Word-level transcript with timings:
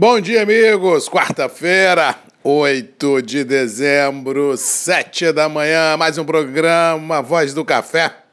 Bom 0.00 0.20
dia, 0.20 0.42
amigos. 0.42 1.08
Quarta-feira, 1.08 2.14
8 2.44 3.20
de 3.20 3.42
dezembro, 3.42 4.56
7 4.56 5.32
da 5.32 5.48
manhã, 5.48 5.96
mais 5.96 6.16
um 6.16 6.24
programa 6.24 7.20
Voz 7.20 7.52
do 7.52 7.64
Café. 7.64 8.27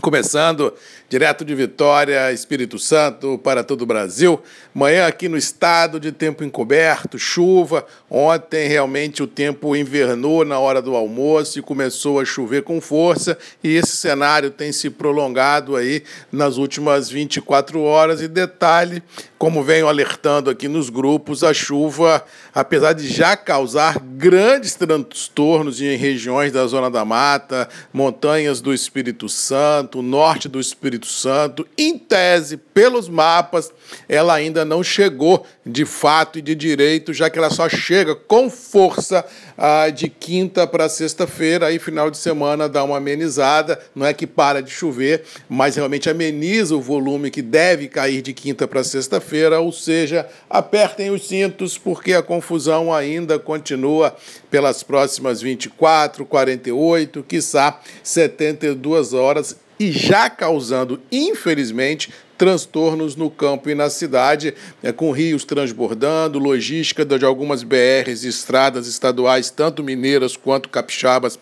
Começando 0.00 0.72
direto 1.08 1.44
de 1.44 1.54
Vitória, 1.54 2.30
Espírito 2.32 2.78
Santo, 2.78 3.38
para 3.38 3.64
todo 3.64 3.82
o 3.82 3.86
Brasil. 3.86 4.40
Manhã 4.72 5.06
aqui 5.06 5.26
no 5.26 5.36
estado 5.36 5.98
de 5.98 6.12
tempo 6.12 6.44
encoberto, 6.44 7.18
chuva. 7.18 7.84
Ontem 8.10 8.68
realmente 8.68 9.22
o 9.22 9.26
tempo 9.26 9.74
invernou 9.74 10.44
na 10.44 10.58
hora 10.58 10.80
do 10.82 10.94
almoço 10.94 11.58
e 11.58 11.62
começou 11.62 12.20
a 12.20 12.24
chover 12.24 12.62
com 12.62 12.80
força, 12.80 13.38
e 13.64 13.74
esse 13.74 13.96
cenário 13.96 14.50
tem 14.50 14.70
se 14.70 14.90
prolongado 14.90 15.74
aí 15.74 16.02
nas 16.30 16.58
últimas 16.58 17.08
24 17.10 17.80
horas. 17.80 18.20
E 18.20 18.28
detalhe, 18.28 19.02
como 19.38 19.64
venho 19.64 19.88
alertando 19.88 20.50
aqui 20.50 20.68
nos 20.68 20.90
grupos, 20.90 21.42
a 21.42 21.54
chuva, 21.54 22.22
apesar 22.54 22.92
de 22.92 23.08
já 23.08 23.36
causar 23.36 23.98
grandes 23.98 24.74
transtornos 24.74 25.80
em 25.80 25.96
regiões 25.96 26.52
da 26.52 26.66
Zona 26.66 26.90
da 26.90 27.04
Mata, 27.04 27.68
montanhas 27.92 28.60
do 28.60 28.74
Espírito 28.74 29.28
Santo, 29.28 29.87
norte 29.96 30.48
do 30.48 30.60
Espírito 30.60 31.06
Santo, 31.06 31.66
em 31.76 31.98
tese, 31.98 32.56
pelos 32.56 33.08
mapas, 33.08 33.72
ela 34.08 34.34
ainda 34.34 34.64
não 34.64 34.82
chegou 34.82 35.44
de 35.64 35.84
fato 35.84 36.38
e 36.38 36.42
de 36.42 36.54
direito, 36.54 37.12
já 37.12 37.30
que 37.30 37.38
ela 37.38 37.50
só 37.50 37.68
chega 37.68 38.14
com 38.14 38.50
força 38.50 39.24
ah, 39.56 39.88
de 39.90 40.08
quinta 40.08 40.66
para 40.66 40.88
sexta-feira, 40.88 41.66
aí 41.66 41.78
final 41.78 42.10
de 42.10 42.16
semana 42.16 42.68
dá 42.68 42.84
uma 42.84 42.98
amenizada, 42.98 43.80
não 43.94 44.06
é 44.06 44.12
que 44.12 44.26
para 44.26 44.62
de 44.62 44.70
chover, 44.70 45.24
mas 45.48 45.76
realmente 45.76 46.08
ameniza 46.08 46.76
o 46.76 46.80
volume 46.80 47.30
que 47.30 47.42
deve 47.42 47.88
cair 47.88 48.22
de 48.22 48.32
quinta 48.32 48.68
para 48.68 48.84
sexta-feira, 48.84 49.60
ou 49.60 49.72
seja, 49.72 50.28
apertem 50.48 51.10
os 51.10 51.26
cintos 51.26 51.78
porque 51.78 52.12
a 52.12 52.22
confusão 52.22 52.92
ainda 52.92 53.38
continua 53.38 54.16
pelas 54.50 54.82
próximas 54.82 55.40
24, 55.40 56.24
48, 56.24 57.22
quiçá 57.22 57.80
72 58.02 59.12
horas 59.12 59.56
e 59.78 59.92
já 59.92 60.28
causando, 60.28 61.00
infelizmente, 61.10 62.12
transtornos 62.36 63.16
no 63.16 63.30
campo 63.30 63.68
e 63.68 63.74
na 63.74 63.90
cidade, 63.90 64.54
é, 64.82 64.92
com 64.92 65.10
rios 65.10 65.44
transbordando, 65.44 66.38
logística 66.38 67.04
de 67.04 67.24
algumas 67.24 67.62
BRs 67.62 68.24
estradas 68.24 68.86
estaduais, 68.86 69.50
tanto 69.50 69.82
mineiras 69.82 70.36
quanto 70.36 70.68
capixabas, 70.68 71.38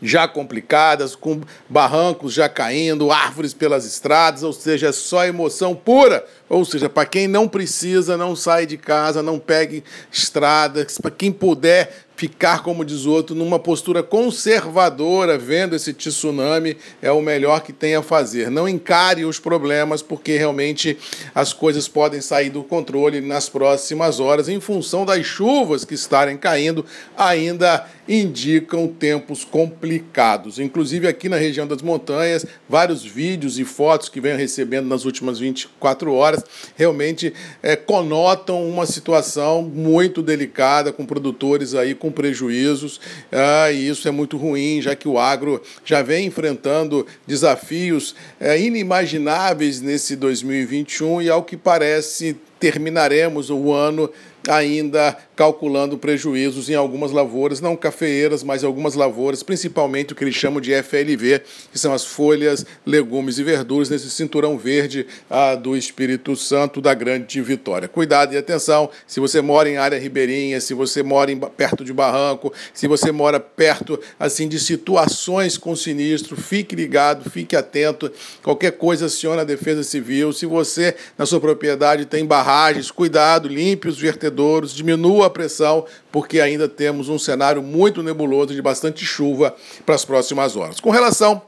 já 0.00 0.28
complicadas, 0.28 1.16
com 1.16 1.40
barrancos 1.68 2.32
já 2.32 2.48
caindo, 2.48 3.10
árvores 3.10 3.54
pelas 3.54 3.84
estradas, 3.84 4.42
ou 4.42 4.52
seja, 4.52 4.88
é 4.88 4.92
só 4.92 5.24
emoção 5.24 5.74
pura. 5.74 6.24
Ou 6.48 6.64
seja, 6.64 6.88
para 6.88 7.06
quem 7.06 7.26
não 7.26 7.48
precisa, 7.48 8.16
não 8.16 8.36
sai 8.36 8.66
de 8.66 8.76
casa, 8.76 9.22
não 9.22 9.38
pegue 9.38 9.82
estradas, 10.12 10.98
para 10.98 11.10
quem 11.10 11.32
puder 11.32 12.03
ficar, 12.16 12.62
como 12.62 12.84
diz 12.84 13.06
outro, 13.06 13.34
numa 13.34 13.58
postura 13.58 14.02
conservadora, 14.02 15.36
vendo 15.36 15.74
esse 15.74 15.92
tsunami, 15.92 16.76
é 17.02 17.10
o 17.10 17.20
melhor 17.20 17.62
que 17.62 17.72
tem 17.72 17.94
a 17.94 18.02
fazer. 18.02 18.50
Não 18.50 18.68
encare 18.68 19.24
os 19.24 19.38
problemas, 19.38 20.02
porque 20.02 20.36
realmente 20.36 20.96
as 21.34 21.52
coisas 21.52 21.88
podem 21.88 22.20
sair 22.20 22.50
do 22.50 22.62
controle 22.62 23.20
nas 23.20 23.48
próximas 23.48 24.20
horas, 24.20 24.48
em 24.48 24.60
função 24.60 25.04
das 25.04 25.24
chuvas 25.26 25.84
que 25.84 25.94
estarem 25.94 26.36
caindo, 26.36 26.84
ainda 27.16 27.86
indicam 28.08 28.86
tempos 28.88 29.44
complicados. 29.44 30.58
Inclusive 30.58 31.08
aqui 31.08 31.28
na 31.28 31.36
região 31.36 31.66
das 31.66 31.82
montanhas, 31.82 32.44
vários 32.68 33.04
vídeos 33.04 33.58
e 33.58 33.64
fotos 33.64 34.08
que 34.08 34.20
venho 34.20 34.36
recebendo 34.36 34.86
nas 34.86 35.04
últimas 35.04 35.38
24 35.38 36.12
horas 36.12 36.44
realmente 36.76 37.32
é, 37.62 37.76
conotam 37.76 38.68
uma 38.68 38.86
situação 38.86 39.62
muito 39.62 40.22
delicada 40.22 40.92
com 40.92 41.06
produtores 41.06 41.74
aí 41.74 41.94
com 41.94 42.10
prejuízos, 42.10 43.00
ah, 43.32 43.70
e 43.70 43.88
isso 43.88 44.06
é 44.06 44.10
muito 44.10 44.36
ruim, 44.36 44.80
já 44.80 44.94
que 44.94 45.08
o 45.08 45.18
agro 45.18 45.62
já 45.84 46.02
vem 46.02 46.26
enfrentando 46.26 47.06
desafios 47.26 48.14
é, 48.38 48.60
inimagináveis 48.60 49.80
nesse 49.80 50.16
2021 50.16 51.22
e, 51.22 51.30
ao 51.30 51.42
que 51.42 51.56
parece, 51.56 52.36
terminaremos 52.58 53.50
o 53.50 53.72
ano 53.72 54.10
ainda 54.48 55.16
calculando 55.36 55.98
prejuízos 55.98 56.70
em 56.70 56.74
algumas 56.74 57.10
lavouras, 57.10 57.60
não 57.60 57.76
cafeeiras, 57.76 58.42
mas 58.42 58.62
algumas 58.62 58.94
lavouras, 58.94 59.42
principalmente 59.42 60.12
o 60.12 60.16
que 60.16 60.22
eles 60.22 60.34
chamam 60.34 60.60
de 60.60 60.70
FLV, 60.82 61.42
que 61.72 61.78
são 61.78 61.92
as 61.92 62.04
folhas, 62.04 62.64
legumes 62.86 63.38
e 63.38 63.42
verduras 63.42 63.90
nesse 63.90 64.10
cinturão 64.10 64.56
verde 64.56 65.06
ah, 65.28 65.54
do 65.54 65.76
Espírito 65.76 66.36
Santo 66.36 66.80
da 66.80 66.94
Grande 66.94 67.40
Vitória. 67.40 67.88
Cuidado 67.88 68.34
e 68.34 68.36
atenção, 68.36 68.90
se 69.06 69.18
você 69.18 69.40
mora 69.40 69.68
em 69.68 69.76
área 69.76 69.98
ribeirinha, 69.98 70.60
se 70.60 70.72
você 70.72 71.02
mora 71.02 71.32
em, 71.32 71.38
perto 71.38 71.84
de 71.84 71.92
barranco, 71.92 72.52
se 72.72 72.86
você 72.86 73.10
mora 73.10 73.40
perto 73.40 73.98
assim 74.18 74.48
de 74.48 74.60
situações 74.60 75.58
com 75.58 75.74
sinistro, 75.74 76.36
fique 76.36 76.76
ligado, 76.76 77.28
fique 77.28 77.56
atento. 77.56 78.10
Qualquer 78.42 78.72
coisa 78.72 79.06
aciona 79.06 79.42
a 79.42 79.44
Defesa 79.44 79.82
Civil. 79.82 80.32
Se 80.32 80.46
você 80.46 80.94
na 81.18 81.26
sua 81.26 81.40
propriedade 81.40 82.06
tem 82.06 82.24
barragens, 82.24 82.90
cuidado, 82.90 83.48
limpe 83.48 83.88
os 83.88 83.96
vertedouros, 84.34 84.74
diminua 84.74 85.26
a 85.26 85.30
pressão, 85.30 85.84
porque 86.10 86.40
ainda 86.40 86.68
temos 86.68 87.08
um 87.08 87.18
cenário 87.18 87.62
muito 87.62 88.02
nebuloso 88.02 88.52
de 88.52 88.60
bastante 88.60 89.04
chuva 89.04 89.54
para 89.86 89.94
as 89.94 90.04
próximas 90.04 90.56
horas. 90.56 90.80
Com 90.80 90.90
relação 90.90 91.40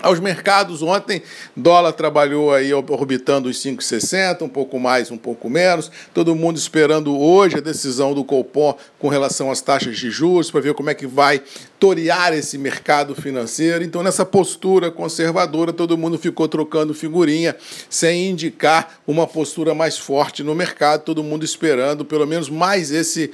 aos 0.00 0.20
mercados, 0.20 0.80
ontem, 0.80 1.22
dólar 1.56 1.92
trabalhou 1.92 2.52
aí 2.52 2.72
orbitando 2.72 3.48
os 3.48 3.56
5,60, 3.56 4.42
um 4.42 4.48
pouco 4.48 4.78
mais, 4.78 5.10
um 5.10 5.16
pouco 5.16 5.50
menos. 5.50 5.90
Todo 6.14 6.36
mundo 6.36 6.56
esperando 6.56 7.18
hoje 7.18 7.56
a 7.56 7.60
decisão 7.60 8.14
do 8.14 8.22
Copom 8.22 8.76
com 8.96 9.08
relação 9.08 9.50
às 9.50 9.60
taxas 9.60 9.96
de 9.96 10.08
juros, 10.08 10.52
para 10.52 10.60
ver 10.60 10.74
como 10.74 10.90
é 10.90 10.94
que 10.94 11.06
vai 11.06 11.42
torear 11.78 12.32
esse 12.32 12.58
mercado 12.58 13.14
financeiro. 13.14 13.84
Então, 13.84 14.02
nessa 14.02 14.24
postura 14.24 14.90
conservadora, 14.90 15.72
todo 15.72 15.96
mundo 15.96 16.18
ficou 16.18 16.48
trocando 16.48 16.92
figurinha, 16.92 17.56
sem 17.88 18.30
indicar 18.30 19.00
uma 19.06 19.26
postura 19.26 19.74
mais 19.74 19.96
forte 19.96 20.42
no 20.42 20.54
mercado, 20.54 21.04
todo 21.04 21.22
mundo 21.22 21.44
esperando 21.44 22.04
pelo 22.04 22.26
menos 22.26 22.48
mais 22.48 22.90
esse, 22.90 23.30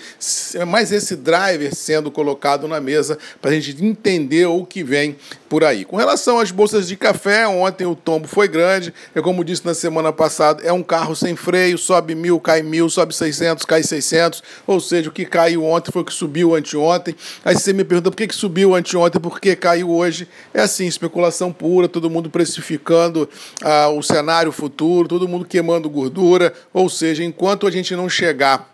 mais 0.66 0.92
esse 0.92 1.16
driver 1.16 1.74
sendo 1.74 2.10
colocado 2.10 2.68
na 2.68 2.80
mesa 2.80 3.18
para 3.40 3.50
a 3.50 3.54
gente 3.54 3.82
entender 3.84 4.46
o 4.46 4.64
que 4.64 4.82
vem 4.82 5.16
por 5.48 5.64
aí. 5.64 5.84
Com 5.84 5.96
relação 5.96 6.38
às 6.38 6.50
bolsas 6.50 6.88
de 6.88 6.96
café, 6.96 7.46
ontem 7.46 7.86
o 7.86 7.94
tombo 7.94 8.26
foi 8.26 8.48
grande. 8.48 8.92
É 9.14 9.20
como 9.20 9.44
disse 9.44 9.64
na 9.64 9.72
semana 9.72 10.12
passada, 10.12 10.62
é 10.62 10.72
um 10.72 10.82
carro 10.82 11.14
sem 11.14 11.36
freio, 11.36 11.78
sobe 11.78 12.14
mil, 12.14 12.40
cai 12.40 12.62
mil, 12.62 12.90
sobe 12.90 13.14
600, 13.14 13.64
cai 13.64 13.82
600. 13.82 14.42
Ou 14.66 14.80
seja, 14.80 15.08
o 15.08 15.12
que 15.12 15.24
caiu 15.24 15.64
ontem 15.64 15.92
foi 15.92 16.02
o 16.02 16.04
que 16.04 16.12
subiu 16.12 16.54
anteontem. 16.54 17.14
Aí 17.44 17.54
você 17.54 17.72
me 17.72 17.84
pergunta 17.84 18.10
por 18.10 18.16
que, 18.16 18.33
que 18.34 18.40
subiu 18.40 18.74
anteontem, 18.74 19.20
por 19.20 19.40
que 19.40 19.54
caiu 19.54 19.90
hoje. 19.90 20.28
É 20.52 20.62
assim, 20.62 20.86
especulação 20.86 21.52
pura, 21.52 21.88
todo 21.88 22.10
mundo 22.10 22.28
precificando 22.28 23.28
ah, 23.62 23.88
o 23.88 24.02
cenário 24.02 24.52
futuro, 24.52 25.08
todo 25.08 25.28
mundo 25.28 25.44
queimando 25.44 25.88
gordura. 25.88 26.52
Ou 26.72 26.88
seja, 26.88 27.24
enquanto 27.24 27.66
a 27.66 27.70
gente 27.70 27.94
não 27.94 28.08
chegar 28.08 28.73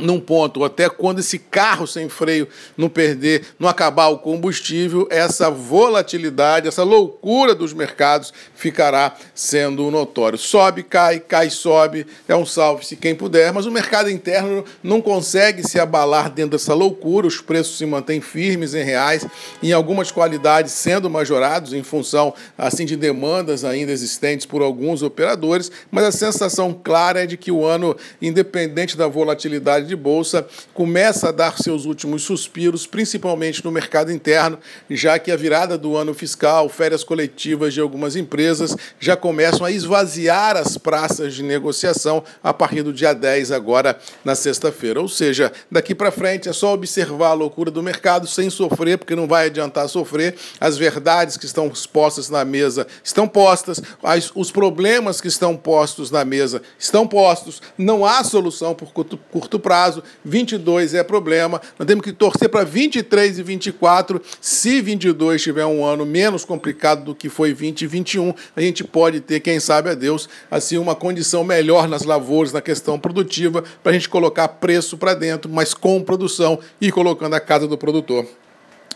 num 0.00 0.20
ponto, 0.20 0.64
até 0.64 0.88
quando 0.88 1.20
esse 1.20 1.38
carro 1.38 1.86
sem 1.86 2.08
freio 2.08 2.48
não 2.76 2.88
perder, 2.88 3.44
não 3.58 3.68
acabar 3.68 4.08
o 4.08 4.18
combustível, 4.18 5.06
essa 5.10 5.50
volatilidade, 5.50 6.68
essa 6.68 6.82
loucura 6.82 7.54
dos 7.54 7.72
mercados 7.72 8.32
ficará 8.54 9.14
sendo 9.34 9.90
notório. 9.90 10.38
Sobe, 10.38 10.82
cai, 10.82 11.20
cai, 11.20 11.50
sobe, 11.50 12.06
é 12.28 12.34
um 12.34 12.46
salve-se 12.46 12.96
quem 12.96 13.14
puder, 13.14 13.52
mas 13.52 13.66
o 13.66 13.70
mercado 13.70 14.10
interno 14.10 14.64
não 14.82 15.00
consegue 15.00 15.66
se 15.66 15.78
abalar 15.78 16.30
dentro 16.30 16.52
dessa 16.52 16.74
loucura, 16.74 17.26
os 17.26 17.40
preços 17.40 17.78
se 17.78 17.86
mantêm 17.86 18.20
firmes 18.20 18.74
em 18.74 18.82
reais, 18.82 19.26
em 19.62 19.72
algumas 19.72 20.10
qualidades 20.10 20.72
sendo 20.72 21.10
majorados 21.10 21.72
em 21.72 21.82
função 21.82 22.34
assim 22.56 22.84
de 22.84 22.96
demandas 22.96 23.64
ainda 23.64 23.92
existentes 23.92 24.46
por 24.46 24.62
alguns 24.62 25.02
operadores, 25.02 25.70
mas 25.90 26.04
a 26.04 26.12
sensação 26.12 26.72
clara 26.72 27.22
é 27.22 27.26
de 27.26 27.36
que 27.36 27.50
o 27.50 27.64
ano, 27.64 27.96
independente 28.20 28.96
da 28.96 29.06
volatilidade 29.06 29.86
de 29.90 29.96
bolsa 29.96 30.46
começa 30.72 31.28
a 31.28 31.32
dar 31.32 31.58
seus 31.58 31.84
últimos 31.84 32.22
suspiros, 32.22 32.86
principalmente 32.86 33.64
no 33.64 33.70
mercado 33.70 34.12
interno, 34.12 34.58
já 34.88 35.18
que 35.18 35.30
a 35.30 35.36
virada 35.36 35.76
do 35.76 35.96
ano 35.96 36.14
fiscal, 36.14 36.68
férias 36.68 37.02
coletivas 37.02 37.74
de 37.74 37.80
algumas 37.80 38.14
empresas 38.14 38.76
já 38.98 39.16
começam 39.16 39.66
a 39.66 39.70
esvaziar 39.70 40.56
as 40.56 40.78
praças 40.78 41.34
de 41.34 41.42
negociação 41.42 42.22
a 42.42 42.54
partir 42.54 42.82
do 42.82 42.92
dia 42.92 43.12
10, 43.12 43.50
agora 43.50 43.98
na 44.24 44.34
sexta-feira. 44.34 45.00
Ou 45.00 45.08
seja, 45.08 45.52
daqui 45.70 45.94
para 45.94 46.12
frente 46.12 46.48
é 46.48 46.52
só 46.52 46.72
observar 46.72 47.30
a 47.30 47.34
loucura 47.34 47.70
do 47.70 47.82
mercado 47.82 48.26
sem 48.28 48.48
sofrer, 48.48 48.96
porque 48.96 49.16
não 49.16 49.26
vai 49.26 49.46
adiantar 49.46 49.88
sofrer. 49.88 50.36
As 50.60 50.78
verdades 50.78 51.36
que 51.36 51.46
estão 51.46 51.70
postas 51.92 52.30
na 52.30 52.44
mesa 52.44 52.86
estão 53.02 53.26
postas, 53.26 53.82
as, 54.02 54.30
os 54.34 54.52
problemas 54.52 55.20
que 55.20 55.28
estão 55.28 55.56
postos 55.56 56.10
na 56.10 56.24
mesa 56.24 56.62
estão 56.78 57.06
postos, 57.06 57.60
não 57.76 58.06
há 58.06 58.22
solução 58.22 58.74
por 58.74 58.92
curto, 58.92 59.18
curto 59.30 59.58
prazo 59.58 59.69
prazo, 59.70 60.02
22 60.24 60.94
é 60.94 61.04
problema. 61.04 61.60
Nós 61.78 61.86
temos 61.86 62.02
que 62.04 62.10
torcer 62.10 62.48
para 62.48 62.64
23 62.64 63.38
e 63.38 63.42
24. 63.44 64.20
Se 64.40 64.80
22 64.80 65.40
tiver 65.40 65.64
um 65.64 65.84
ano 65.84 66.04
menos 66.04 66.44
complicado 66.44 67.04
do 67.04 67.14
que 67.14 67.28
foi 67.28 67.54
20 67.54 67.82
e 67.82 67.86
21, 67.86 68.34
a 68.56 68.60
gente 68.60 68.82
pode 68.82 69.20
ter, 69.20 69.38
quem 69.38 69.60
sabe 69.60 69.88
a 69.88 69.94
Deus, 69.94 70.28
assim 70.50 70.76
uma 70.76 70.96
condição 70.96 71.44
melhor 71.44 71.86
nas 71.86 72.02
lavouras, 72.02 72.52
na 72.52 72.60
questão 72.60 72.98
produtiva, 72.98 73.62
para 73.80 73.92
a 73.92 73.94
gente 73.94 74.08
colocar 74.08 74.48
preço 74.48 74.98
para 74.98 75.14
dentro, 75.14 75.48
mas 75.48 75.72
com 75.72 76.02
produção 76.02 76.58
e 76.80 76.90
colocando 76.90 77.34
a 77.34 77.40
casa 77.40 77.68
do 77.68 77.78
produtor 77.78 78.26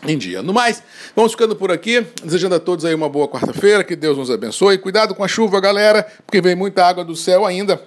em 0.05 0.17
dia. 0.17 0.43
No 0.43 0.53
mais, 0.53 0.83
vamos 1.15 1.31
ficando 1.31 1.55
por 1.55 1.71
aqui, 1.71 2.05
desejando 2.21 2.55
a 2.55 2.59
todos 2.59 2.83
aí 2.83 2.93
uma 2.93 3.07
boa 3.07 3.29
quarta-feira, 3.29 3.81
que 3.81 3.95
Deus 3.95 4.17
nos 4.17 4.29
abençoe. 4.29 4.77
Cuidado 4.77 5.15
com 5.15 5.23
a 5.23 5.27
chuva, 5.29 5.61
galera, 5.61 6.05
porque 6.25 6.41
vem 6.41 6.53
muita 6.53 6.85
água 6.85 7.05
do 7.05 7.15
céu 7.15 7.45
ainda, 7.45 7.81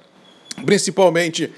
principalmente 0.64 1.52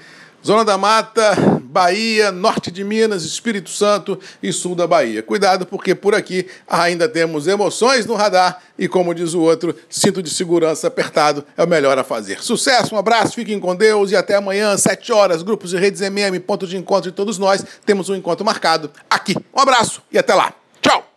Zona 0.45 0.65
da 0.65 0.77
Mata, 0.77 1.33
Bahia, 1.61 2.31
norte 2.31 2.71
de 2.71 2.83
Minas, 2.83 3.23
Espírito 3.23 3.69
Santo 3.69 4.19
e 4.41 4.51
sul 4.51 4.75
da 4.75 4.87
Bahia. 4.87 5.21
Cuidado, 5.21 5.65
porque 5.65 5.93
por 5.93 6.15
aqui 6.15 6.47
ainda 6.67 7.07
temos 7.07 7.47
emoções 7.47 8.05
no 8.05 8.15
radar 8.15 8.61
e, 8.77 8.87
como 8.87 9.13
diz 9.13 9.33
o 9.33 9.41
outro, 9.41 9.75
cinto 9.89 10.21
de 10.21 10.29
segurança 10.29 10.87
apertado 10.87 11.45
é 11.55 11.63
o 11.63 11.67
melhor 11.67 11.97
a 11.97 12.03
fazer. 12.03 12.41
Sucesso, 12.41 12.95
um 12.95 12.97
abraço, 12.97 13.35
fiquem 13.35 13.59
com 13.59 13.75
Deus 13.75 14.11
e 14.11 14.15
até 14.15 14.35
amanhã, 14.35 14.75
7 14.77 15.13
horas, 15.13 15.43
grupos 15.43 15.73
e 15.73 15.77
redes 15.77 16.01
MM, 16.01 16.39
ponto 16.39 16.65
de 16.65 16.75
encontro 16.75 17.11
de 17.11 17.15
todos 17.15 17.37
nós. 17.37 17.63
Temos 17.85 18.09
um 18.09 18.15
encontro 18.15 18.43
marcado 18.43 18.91
aqui. 19.09 19.35
Um 19.55 19.59
abraço 19.59 20.01
e 20.11 20.17
até 20.17 20.33
lá. 20.33 20.53
Tchau! 20.81 21.10